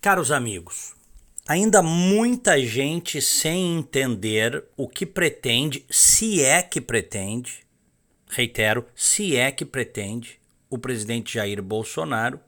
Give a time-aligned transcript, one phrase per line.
[0.00, 0.94] Caros amigos,
[1.48, 7.66] ainda muita gente sem entender o que pretende, se é que pretende,
[8.28, 10.38] reitero, se é que pretende
[10.70, 12.40] o presidente Jair Bolsonaro,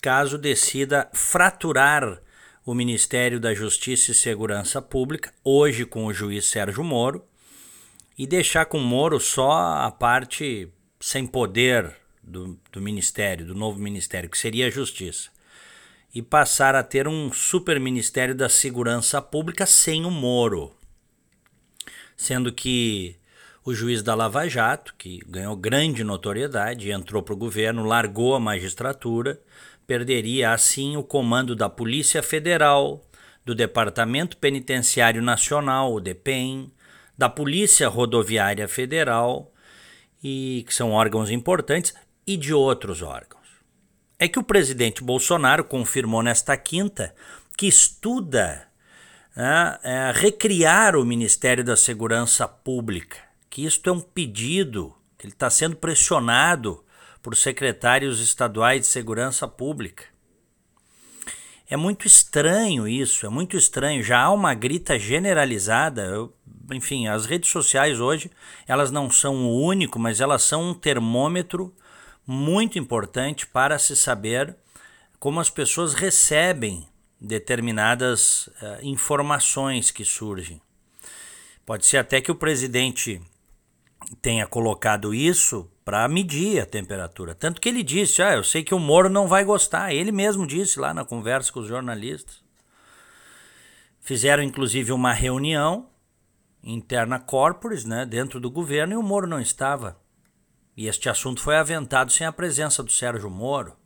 [0.00, 2.20] caso decida fraturar
[2.64, 7.24] o Ministério da Justiça e Segurança Pública, hoje com o juiz Sérgio Moro,
[8.16, 10.68] e deixar com Moro só a parte
[11.00, 15.30] sem poder do, do Ministério, do novo Ministério, que seria a Justiça,
[16.14, 20.74] e passar a ter um super Ministério da Segurança Pública sem o Moro.
[22.16, 23.16] Sendo que
[23.64, 28.40] o juiz da Lava Jato, que ganhou grande notoriedade, entrou para o governo, largou a
[28.40, 29.40] magistratura,
[29.86, 33.04] perderia assim o comando da Polícia Federal,
[33.44, 36.72] do Departamento Penitenciário Nacional, o DEPEN,
[37.16, 39.52] da Polícia Rodoviária Federal,
[40.22, 41.94] e que são órgãos importantes,
[42.26, 43.37] e de outros órgãos.
[44.18, 47.14] É que o presidente Bolsonaro confirmou nesta quinta
[47.56, 48.66] que estuda
[49.36, 55.32] né, é, recriar o Ministério da Segurança Pública, que isto é um pedido, que ele
[55.32, 56.84] está sendo pressionado
[57.22, 60.04] por secretários estaduais de segurança pública.
[61.70, 64.02] É muito estranho isso, é muito estranho.
[64.02, 66.02] Já há uma grita generalizada.
[66.02, 66.34] Eu,
[66.72, 68.30] enfim, as redes sociais hoje,
[68.66, 71.72] elas não são o único, mas elas são um termômetro
[72.30, 74.54] muito importante para se saber
[75.18, 76.86] como as pessoas recebem
[77.18, 80.60] determinadas uh, informações que surgem.
[81.64, 83.18] Pode ser até que o presidente
[84.20, 87.34] tenha colocado isso para medir a temperatura.
[87.34, 89.94] Tanto que ele disse: Ah, eu sei que o Moro não vai gostar.
[89.94, 92.44] Ele mesmo disse lá na conversa com os jornalistas.
[94.00, 95.88] Fizeram inclusive uma reunião
[96.62, 99.98] interna corporis, né, dentro do governo, e o Moro não estava.
[100.78, 103.76] E este assunto foi aventado sem a presença do Sérgio Moro.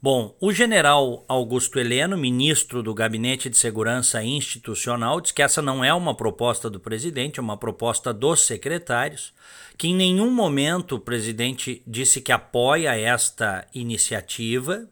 [0.00, 5.84] Bom, o general Augusto Heleno, ministro do Gabinete de Segurança Institucional, diz que essa não
[5.84, 9.34] é uma proposta do presidente, é uma proposta dos secretários,
[9.76, 14.88] que em nenhum momento o presidente disse que apoia esta iniciativa,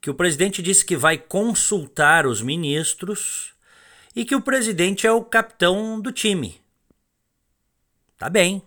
[0.00, 3.54] que o presidente disse que vai consultar os ministros
[4.16, 6.60] e que o presidente é o capitão do time.
[8.18, 8.60] Tá bem,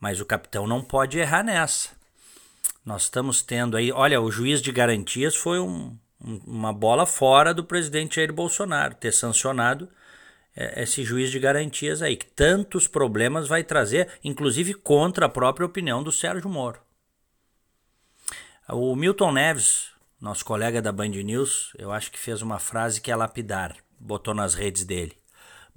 [0.00, 1.90] mas o capitão não pode errar nessa.
[2.84, 7.52] Nós estamos tendo aí, olha, o juiz de garantias foi um, um, uma bola fora
[7.52, 9.88] do presidente Jair Bolsonaro ter sancionado
[10.56, 15.66] é, esse juiz de garantias aí, que tantos problemas vai trazer, inclusive contra a própria
[15.66, 16.80] opinião do Sérgio Moro.
[18.68, 23.10] O Milton Neves, nosso colega da Band News, eu acho que fez uma frase que
[23.10, 25.16] é lapidar, botou nas redes dele.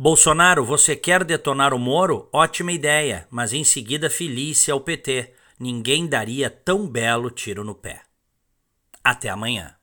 [0.01, 2.27] Bolsonaro, você quer detonar o Moro?
[2.33, 8.01] Ótima ideia, mas em seguida filie-se ao PT ninguém daria tão belo tiro no pé.
[9.03, 9.75] Até amanhã.